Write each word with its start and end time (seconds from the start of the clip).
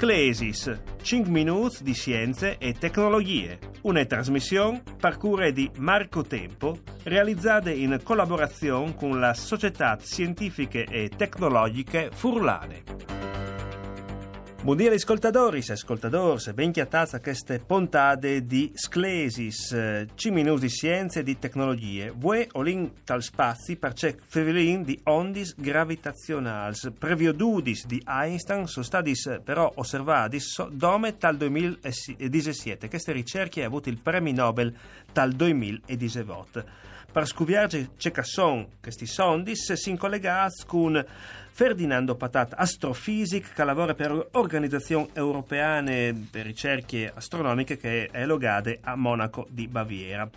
Sclesis, 0.00 0.80
5 1.02 1.30
minuti 1.30 1.82
di 1.82 1.92
scienze 1.92 2.56
e 2.56 2.72
tecnologie. 2.72 3.58
Una 3.82 4.02
trasmissione 4.06 4.82
parcure 4.98 5.52
di 5.52 5.70
Marco 5.76 6.22
Tempo, 6.22 6.78
realizzata 7.02 7.68
in 7.68 8.00
collaborazione 8.02 8.94
con 8.94 9.20
la 9.20 9.34
Società 9.34 9.98
Scientifiche 10.00 10.84
e 10.84 11.10
Tecnologiche 11.14 12.08
Furlane. 12.14 13.29
Buongiorno 14.62 14.94
ascoltatori 14.94 15.64
e 15.66 15.72
ascoltadores, 15.72 16.52
ben 16.52 16.70
chiatazza 16.70 17.16
a 17.16 17.20
queste 17.20 17.60
puntate 17.60 18.44
di 18.44 18.70
Sclesis, 18.74 19.70
5 20.14 20.30
minuti 20.30 20.66
di 20.66 20.68
scienze 20.68 21.20
e 21.20 21.22
di 21.22 21.38
tecnologie. 21.38 22.12
Vue 22.14 22.46
olin 22.52 23.02
tal 23.02 23.22
spazi 23.22 23.76
per 23.76 23.94
c'è 23.94 24.14
fevelin 24.22 24.82
di 24.82 25.00
ondis 25.04 25.54
gravitazionals. 25.56 26.92
Previodudis 26.98 27.86
di 27.86 28.02
Einstein 28.06 28.66
sono 28.66 28.84
stati 28.84 29.14
però 29.42 29.72
osservati 29.76 30.38
dome 30.72 31.16
tal 31.16 31.38
2017. 31.38 32.90
Queste 32.90 33.12
ricerche 33.12 33.60
hanno 33.60 33.68
avuto 33.68 33.88
il 33.88 33.96
premio 33.96 34.34
Nobel 34.34 34.74
tal 35.10 35.32
2018. 35.32 36.64
Per 37.12 37.26
scuviarci 37.26 37.90
c'è 37.96 38.12
che 38.12 38.22
sono 38.22 38.68
questi 38.80 39.04
sondis, 39.04 39.72
si 39.72 39.96
collega 39.96 40.46
con 40.64 41.04
Ferdinando 41.50 42.14
Patat, 42.14 42.54
astrofisic, 42.56 43.52
che 43.52 43.64
lavora 43.64 43.94
per 43.94 44.28
organizzazioni 44.32 45.08
europeane 45.14 46.28
per 46.30 46.46
ricerche 46.46 47.10
astronomiche 47.12 47.76
che 47.76 48.08
è 48.12 48.24
logade 48.24 48.78
a 48.82 48.94
Monaco 48.94 49.46
di 49.50 49.66
Baviera. 49.66 50.28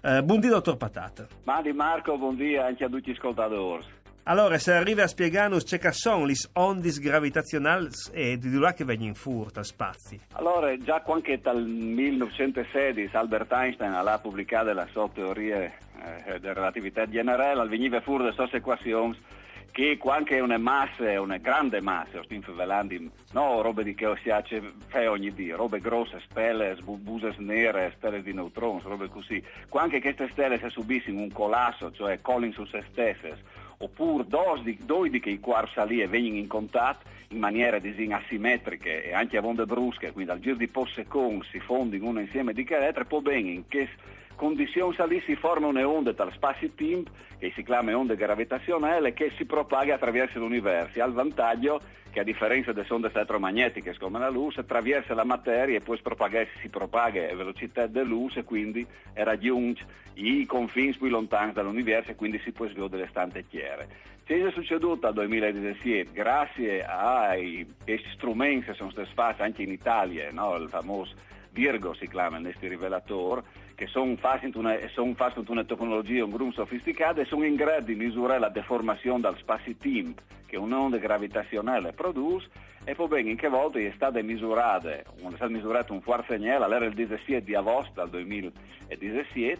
Eh, 0.00 0.22
buondì, 0.22 0.48
dottor 0.48 0.78
Patat. 0.78 1.26
Mandi 1.44 1.72
Marco, 1.74 2.16
buondì 2.16 2.56
anche 2.56 2.84
a 2.84 2.88
tutti 2.88 3.10
gli 3.10 3.14
ascoltatori. 3.14 3.84
Allora, 4.24 4.56
se 4.56 4.72
arriva 4.72 5.02
a 5.02 5.08
spiegarci 5.08 5.78
che 5.78 5.92
sono 5.92 6.24
le 6.24 6.34
ondis 6.52 7.00
gravitazionali 7.00 7.88
e 8.12 8.38
di 8.38 8.56
là 8.56 8.72
che 8.72 8.84
vengono 8.84 9.08
in 9.08 9.14
furto 9.14 9.62
spazi. 9.64 10.18
Allora, 10.32 10.76
già 10.78 11.00
quando 11.00 11.28
dal 11.42 11.60
1916 11.60 13.16
Albert 13.16 13.50
Einstein 13.50 13.92
ha 13.92 14.18
pubblicato 14.18 14.72
la 14.72 14.86
sua 14.92 15.08
teoria 15.12 15.72
eh, 16.24 16.40
della 16.40 16.54
relatività 16.54 17.08
generale, 17.08 17.68
veniva 17.68 18.00
fuori 18.00 18.24
da 18.24 18.32
queste 18.32 18.58
equazioni 18.58 19.16
che 19.72 19.98
anche 20.04 20.38
una 20.38 20.58
massa, 20.58 21.18
una 21.18 21.38
grande 21.38 21.80
massa, 21.80 22.22
stiamo 22.22 22.44
parlando 22.54 22.94
no 23.32 23.62
robe 23.62 23.82
di 23.82 23.94
che 23.94 24.14
si 24.22 24.30
fa 24.88 25.10
ogni 25.10 25.32
giorno, 25.34 25.56
robe 25.56 25.80
grosse, 25.80 26.20
stelle, 26.28 26.76
buse 26.84 27.34
nere, 27.38 27.94
stelle 27.96 28.22
di 28.22 28.34
neutroni, 28.34 28.82
robe 28.84 29.08
così. 29.08 29.42
Anche 29.70 30.02
queste 30.02 30.28
stelle 30.30 30.58
se 30.58 30.68
subissero 30.68 31.16
un 31.16 31.32
collasso, 31.32 31.90
cioè 31.90 32.20
colling 32.20 32.52
su 32.52 32.66
se 32.66 32.84
stesse, 32.90 33.34
oppure 33.78 34.26
due 34.26 35.08
di 35.08 35.20
che 35.20 35.40
quark 35.40 35.72
salì 35.72 36.02
e 36.02 36.06
vengono 36.06 36.36
in 36.36 36.48
contatto 36.48 37.08
in 37.28 37.38
maniera 37.38 37.78
asimmetriche 37.78 39.04
e 39.04 39.14
anche 39.14 39.38
a 39.38 39.42
onde 39.42 39.64
brusche, 39.64 40.12
quindi 40.12 40.32
al 40.32 40.40
giro 40.40 40.56
di 40.56 40.68
pochi 40.68 40.92
secondi 40.92 41.46
si 41.50 41.60
fondono 41.60 42.08
uno 42.08 42.20
insieme 42.20 42.52
di 42.52 42.62
carattere, 42.62 43.06
può 43.06 43.20
bene 43.20 43.50
in 43.52 43.66
che 43.68 43.88
condizioni 44.42 44.92
lì 45.06 45.22
si 45.24 45.36
forma 45.36 45.68
un'onda 45.68 46.14
tra 46.14 46.28
spazio-tempo 46.32 47.12
che 47.38 47.52
si 47.54 47.62
chiama 47.62 47.96
onda 47.96 48.14
gravitazionale 48.14 49.12
che 49.12 49.30
si 49.36 49.44
propaga 49.44 49.94
attraverso 49.94 50.40
l'universo, 50.40 51.00
ha 51.00 51.06
il 51.06 51.12
vantaggio 51.12 51.80
che 52.10 52.18
a 52.18 52.24
differenza 52.24 52.72
delle 52.72 52.88
onde 52.90 53.08
elettromagnetiche 53.14 53.96
come 53.96 54.18
la 54.18 54.28
luce 54.28 54.60
attraversa 54.60 55.14
la 55.14 55.22
materia 55.22 55.76
e 55.76 55.80
poi 55.80 55.96
si 56.60 56.68
propaga 56.68 57.30
a 57.30 57.36
velocità 57.36 57.86
della 57.86 58.08
luce 58.08 58.40
e 58.40 58.44
quindi 58.44 58.84
raggiunge 59.12 59.86
i 60.14 60.44
confini 60.44 60.92
più 60.92 61.06
lontani 61.06 61.52
dall'universo 61.52 62.10
e 62.10 62.16
quindi 62.16 62.40
si 62.40 62.50
può 62.50 62.66
svedere 62.66 62.88
delle 62.88 63.06
stante 63.10 63.44
chiare. 63.46 63.88
C'è 64.26 64.50
succeduto 64.50 65.06
nel 65.06 65.14
2017 65.14 66.10
grazie 66.12 66.84
ai 66.84 67.64
strumenti 68.12 68.66
che 68.66 68.74
sono 68.74 68.90
stati 68.90 69.10
fatti 69.14 69.42
anche 69.42 69.62
in 69.62 69.70
Italia, 69.70 70.32
no? 70.32 70.56
il 70.56 70.68
famoso 70.68 71.14
Virgo 71.52 71.94
si 71.94 72.08
chiama 72.08 72.40
questo 72.40 72.66
rivelatore, 72.66 73.42
che 73.82 73.88
sono 73.88 74.14
fatti 74.16 74.48
una, 74.54 74.78
son 74.94 75.16
una 75.48 75.64
tecnologia 75.64 76.24
un 76.24 76.30
gruppo 76.30 76.52
sofisticata 76.52 77.20
e 77.20 77.24
sono 77.24 77.44
in 77.44 77.56
grado 77.56 77.86
di 77.86 77.96
misurare 77.96 78.38
la 78.38 78.48
deformazione 78.48 79.20
dal 79.20 79.36
spazio-tempo 79.36 80.22
che 80.46 80.56
un'onda 80.56 80.98
gravitazionale 80.98 81.92
produce 81.92 82.48
e 82.84 82.94
poi 82.94 83.08
bene 83.08 83.30
in 83.30 83.36
che 83.36 83.48
volta 83.48 83.80
è 83.80 83.92
stato 83.96 84.22
misurato, 84.22 84.88
è 84.88 85.02
stato 85.34 85.50
misurato 85.50 85.92
un 85.92 86.00
fuor 86.00 86.24
segnale 86.28 86.64
all'era 86.64 86.84
del 86.84 86.94
17 86.94 87.42
di 87.42 87.56
agosto 87.56 88.00
del 88.02 88.10
2017 88.10 89.58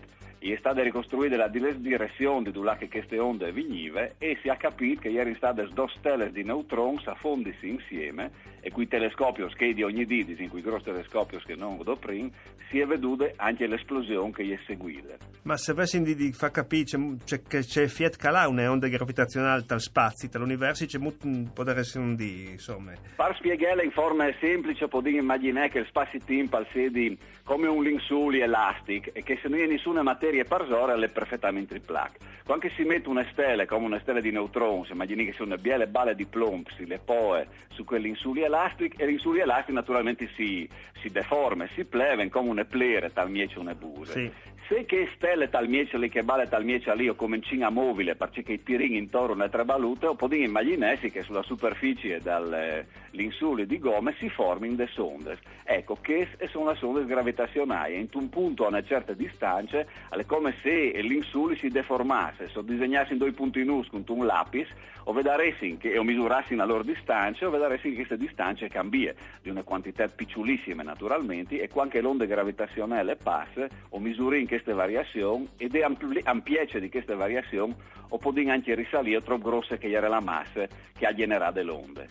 è 0.51 0.57
stata 0.57 0.83
ricostruita 0.83 1.37
la 1.37 1.47
direzione 1.47 2.43
di 2.43 2.51
dove 2.51 2.89
queste 2.91 3.19
onde 3.21 3.53
venivano 3.53 4.09
e 4.19 4.37
si 4.43 4.49
è 4.49 4.57
capito 4.57 5.03
che 5.03 5.13
erano 5.13 5.37
state 5.37 5.69
due 5.73 5.87
stelle 5.97 6.33
di 6.33 6.43
neutroni 6.43 7.01
affondisi 7.05 7.69
insieme 7.69 8.51
e 8.61 8.71
qui 8.71 8.89
telescopi 8.89 9.45
che 9.55 9.75
di 9.75 9.83
ogni 9.83 10.05
dì, 10.05 10.25
in 10.39 10.49
cui 10.49 10.63
grossi 10.63 10.85
telescopi 10.85 11.37
che 11.45 11.55
non 11.55 11.79
do 11.83 11.97
prima, 11.97 12.31
si 12.71 12.79
è 12.79 12.87
veduta 12.87 13.29
anche 13.37 13.67
l'esplosione 13.67 14.33
che 14.33 14.45
gli 14.45 14.53
è 14.53 14.59
seguita. 14.67 15.17
Ma 15.43 15.57
se 15.57 15.73
avessi 15.73 16.01
di 16.01 16.33
far 16.33 16.51
capire 16.51 16.85
c'è, 17.25 17.43
che 17.43 17.61
c'è 17.61 17.87
Fiat 17.87 18.17
Calà 18.17 18.49
un'onda 18.49 18.89
gravitazionale 18.89 19.65
dal 19.67 19.81
spazio, 19.81 20.29
dall'universo, 20.29 20.87
c'è 20.87 20.99
molto, 20.99 21.29
può 21.53 21.65
essere 21.65 22.05
un 22.05 22.15
di, 22.15 22.51
insomma. 22.51 22.93
Per 23.17 23.37
spiegarla 23.37 23.83
in 23.83 23.91
forma 23.91 24.25
semplice, 24.41 24.89
potete 24.89 25.19
immaginare 25.19 25.69
che 25.69 25.81
il 25.81 25.87
spazio-tempo 25.87 26.57
al 26.57 26.67
sedi 26.73 27.19
come 27.45 27.67
un 27.67 27.83
linksuli 27.83 28.41
elastico 28.41 29.11
e 29.13 29.23
che 29.23 29.39
se 29.43 29.49
non 29.49 29.59
c'è 29.59 29.67
nessuna 29.67 30.03
materia 30.03 30.32
materia 30.33 30.45
parsora 30.45 30.95
è 30.95 31.09
perfettamente 31.09 31.75
il 31.75 31.83
plaque. 31.83 32.19
Quando 32.45 32.69
si 32.75 32.83
mette 32.85 33.09
una 33.09 33.27
stella 33.31 33.67
come 33.67 33.85
una 33.85 34.01
stella 34.01 34.21
di 34.21 34.31
neutroni, 34.31 34.87
immagini 34.91 35.27
che 35.27 35.33
sono 35.33 35.57
biele 35.57 35.87
balle 35.87 36.15
di 36.15 36.25
plomb, 36.25 36.67
si 36.77 36.87
le 36.87 36.99
poe 36.99 37.47
su 37.69 37.85
quell'insuli 37.85 38.43
elastico 38.43 38.97
e 38.99 39.07
l'insuli 39.07 39.41
elastico 39.41 39.73
naturalmente 39.73 40.29
si, 40.35 40.69
si 41.01 41.11
deforma, 41.11 41.67
si 41.75 41.85
pleve 41.85 42.29
come 42.31 42.49
una 42.49 42.65
plere, 42.65 43.13
tal 43.13 43.31
miece 43.31 43.59
una 43.59 43.75
buse. 43.75 44.13
Sì. 44.13 44.51
Se 44.69 44.85
che 44.87 45.11
stelle 45.17 45.51
tal 45.51 45.69
miece 45.69 45.99
lì 45.99 46.09
che 46.09 46.23
balle 46.23 46.49
tal 46.49 46.65
miece 46.65 46.95
lì 46.95 47.09
o 47.09 47.15
come 47.15 47.41
in 47.51 47.67
mobile 47.71 48.15
perché 48.15 48.53
i 48.53 48.63
tirini 48.63 48.97
intorno 48.97 49.43
alle 49.43 49.51
tre 49.51 49.65
valute, 49.65 50.07
o 50.07 50.15
potete 50.15 50.45
immaginarsi 50.45 51.11
che 51.11 51.23
sulla 51.23 51.43
superficie 51.43 52.21
dall'insulio 52.21 53.67
di 53.67 53.79
gome 53.79 54.15
si 54.19 54.31
formino 54.31 54.77
delle 54.77 54.89
sonde. 54.91 55.39
Ecco, 55.65 55.99
che 56.01 56.29
sono 56.51 56.71
le 56.71 56.77
sonde 56.77 57.05
gravitazionali. 57.05 57.99
In 57.99 58.09
un 58.13 58.29
punto 58.29 58.65
a 58.65 58.69
una 58.69 58.83
certa 58.83 59.13
distanza, 59.13 59.85
è 60.23 60.27
come 60.27 60.55
se 60.63 61.01
l'insulio 61.03 61.57
si 61.57 61.69
deformasse, 61.69 62.49
se 62.49 62.65
disegnassero 62.65 63.17
due 63.17 63.33
punti 63.33 63.65
nus 63.65 63.89
con 63.89 64.05
un 64.07 64.25
lapis, 64.25 64.69
o 65.05 65.13
vedaresti 65.13 65.77
che, 65.79 65.99
o 65.99 66.05
misurassi 66.05 66.55
la 66.55 66.65
loro 66.65 66.83
distanza, 66.83 67.47
o 67.47 67.51
vedaresti 67.51 67.91
che 67.91 67.97
queste 67.97 68.17
distanze 68.17 68.69
cambiano 68.69 69.19
di 69.43 69.51
una 69.51 69.63
quantità 69.63 70.07
picciolissima 70.07 70.83
naturalmente, 70.83 71.61
e 71.61 71.69
quando 71.69 72.01
l'onda 72.01 72.25
gravitazionale 72.25 73.17
passa, 73.17 73.67
o 73.91 73.99
misuri 73.99 74.41
in 74.41 74.47
queste 74.47 74.73
variazioni, 74.73 75.49
ed 75.57 75.75
è 75.75 75.83
ampli- 75.83 76.23
ampiezza 76.23 76.79
di 76.79 76.89
queste 76.89 77.15
variazioni, 77.15 77.75
o 78.09 78.19
può 78.19 78.33
anche 78.47 78.75
risalire 78.75 79.23
troppo 79.23 79.49
grosse 79.49 79.79
che 79.79 79.91
era 79.91 80.09
la 80.09 80.21
massa 80.21 80.67
che 80.97 81.07
ha 81.07 81.15
generato 81.15 81.63
le. 81.63 82.09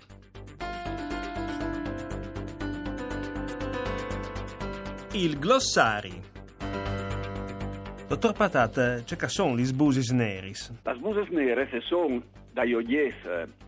Il 5.13 5.37
glossario 5.39 6.30
Dottor 8.11 8.33
Patat, 8.33 9.05
c'è 9.05 9.15
che 9.15 9.29
sono 9.29 9.55
gli 9.55 9.63
sbusis 9.63 10.09
neris? 10.09 10.69
Le 10.83 10.95
sbusis 10.97 11.29
neris 11.29 11.69
sono 11.85 12.21
da 12.51 12.63
Ioies 12.63 13.15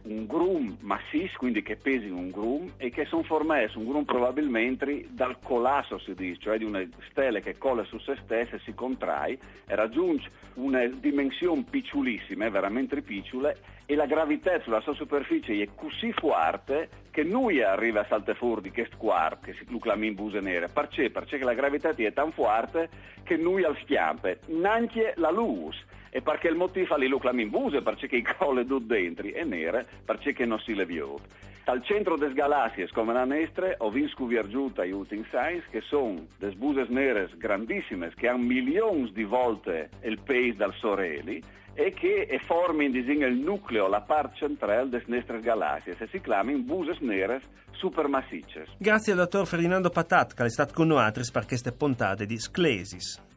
un 0.04 0.26
grum 0.26 0.78
massiccio, 0.82 1.38
quindi 1.38 1.62
che 1.62 1.78
pesi 1.78 2.10
un 2.10 2.30
grum, 2.30 2.74
e 2.78 2.90
che 2.90 3.06
sono 3.06 3.24
formati 3.24 3.78
un 3.78 3.86
grum 3.86 4.04
probabilmente 4.04 5.06
dal 5.10 5.38
collasso, 5.42 5.98
si 6.00 6.14
dice, 6.14 6.42
cioè 6.42 6.58
di 6.58 6.66
una 6.66 6.86
stella 7.10 7.40
che 7.40 7.58
colla 7.58 7.84
su 7.86 7.98
se 8.00 8.18
stessa 8.24 8.56
e 8.56 8.60
si 8.60 8.74
contrae 8.74 9.38
e 9.66 9.76
raggiunge 9.76 10.30
una 10.56 10.86
dimensione 10.86 11.64
picciolissima, 11.70 12.50
veramente 12.50 13.02
piccole, 13.02 13.58
e 13.86 13.96
la 13.96 14.06
gravità 14.06 14.60
sulla 14.62 14.82
sua 14.82 14.94
superficie 14.94 15.62
è 15.62 15.70
così 15.76 16.12
forte 16.14 16.90
che 17.12 17.24
noi 17.24 17.62
arriva 17.62 18.02
a 18.02 18.06
saltare 18.08 18.38
fuori 18.38 18.62
di 18.62 18.72
questo 18.72 18.98
quark, 18.98 19.46
che 19.46 19.54
si 19.54 19.66
chiama 19.80 20.06
in 20.06 20.16
buse 20.16 20.40
nere. 20.40 20.68
Perché? 20.68 21.10
Perché 21.10 21.38
la 21.40 21.54
gravità 21.54 21.90
è 21.90 22.14
tan 22.14 22.32
forte 22.32 22.90
che 23.24 23.38
noi 23.38 23.64
al 23.64 23.78
schiampe, 23.82 24.40
neanche 24.48 25.14
la 25.18 25.32
luce 25.32 25.86
e 26.16 26.22
perché 26.22 26.48
il 26.48 26.56
motivo 26.56 26.96
lo 26.96 27.20
in 27.42 27.50
buse, 27.50 27.82
perché 27.82 28.06
i 28.16 28.22
colle 28.22 28.66
due 28.66 28.86
dentro 28.86 29.26
e 29.26 29.44
nere, 29.44 29.84
perché 30.06 30.46
non 30.46 30.60
si 30.60 30.76
le 30.76 30.86
viot. 30.86 31.22
Dal 31.66 31.84
centro 31.84 32.18
des 32.18 32.34
galassie, 32.34 32.88
come 32.92 33.14
la 33.14 33.26
nestre, 33.26 33.78
ho 33.80 33.90
visto 33.90 34.28
giunta 34.48 34.84
i 34.84 34.92
ultimi 34.92 35.24
science 35.24 35.66
che 35.72 35.82
sono 35.82 36.28
des 36.38 36.54
buses 36.54 36.88
nere 36.90 37.32
grandissime, 37.36 38.14
che 38.16 38.28
hanno 38.28 38.44
milioni 38.44 39.12
di 39.12 39.24
volte 39.24 39.90
il 40.04 40.22
peso 40.24 40.58
dal 40.58 40.74
Soreli, 40.76 41.42
e 41.74 41.92
che 41.94 42.40
forma 42.46 42.84
in 42.84 42.92
disegno 42.92 43.26
il 43.26 43.38
nucleo, 43.38 43.88
la 43.88 44.02
parte 44.02 44.36
centrale 44.36 44.88
delle 44.90 45.04
nostre 45.08 45.40
galassie, 45.40 45.96
e 45.98 46.08
si 46.12 46.22
chiamano 46.22 46.60
buses 46.60 47.00
nere 47.00 47.42
supermassicce. 47.72 48.68
Grazie 48.78 49.14
al 49.14 49.18
dottor 49.18 49.48
Ferdinando 49.48 49.90
Patat, 49.90 50.36
che 50.36 50.46
è 50.46 50.50
stato 50.50 50.74
con 50.76 50.90
noi 50.90 51.12
per 51.12 51.48
queste 51.48 51.72
puntate 51.72 52.28
di 52.28 52.38
Sclesis. 52.38 53.32